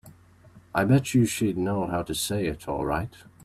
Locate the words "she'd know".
1.27-1.85